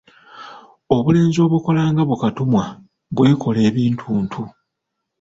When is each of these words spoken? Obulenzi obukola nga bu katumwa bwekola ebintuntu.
Obulenzi 0.95 1.39
obukola 1.45 1.81
nga 1.91 2.03
bu 2.09 2.15
katumwa 2.21 2.65
bwekola 3.15 3.59
ebintuntu. 3.69 4.41